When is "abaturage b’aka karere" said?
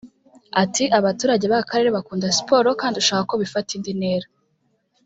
0.99-1.89